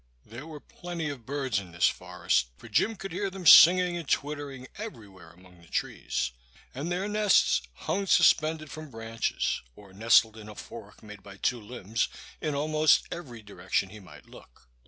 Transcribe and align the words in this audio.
There 0.25 0.47
were 0.47 0.59
plenty 0.59 1.09
of 1.09 1.27
birds 1.27 1.59
in 1.59 1.73
this 1.73 1.87
forest, 1.87 2.47
for 2.57 2.67
Jim 2.67 2.95
could 2.95 3.11
hear 3.11 3.29
them 3.29 3.45
singing 3.45 3.95
and 3.97 4.09
twittering 4.09 4.67
everywhere 4.79 5.29
among 5.29 5.61
the 5.61 5.67
trees; 5.67 6.31
and 6.73 6.91
their 6.91 7.07
nests 7.07 7.61
hung 7.85 8.07
suspended 8.07 8.71
from 8.71 8.89
branches, 8.89 9.61
or 9.75 9.93
nestled 9.93 10.37
in 10.37 10.49
a 10.49 10.55
fork 10.55 11.03
made 11.03 11.21
by 11.21 11.37
two 11.37 11.61
limbs, 11.61 12.07
in 12.41 12.55
almost 12.55 13.03
every 13.11 13.43
direction 13.43 13.89
he 13.89 13.99
might 13.99 14.27
look. 14.27 14.67